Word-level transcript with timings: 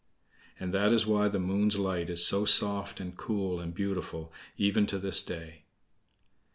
'"(And 0.59 0.73
that 0.73 0.91
is 0.91 1.05
why 1.05 1.27
the 1.27 1.37
Moon's 1.37 1.77
light 1.77 2.09
is 2.09 2.25
so 2.25 2.43
soft, 2.43 2.99
and 2.99 3.15
cool, 3.15 3.59
and 3.59 3.71
beautiful 3.71 4.33
even 4.57 4.87
to 4.87 4.97
this 4.97 5.21
day.) 5.21 5.61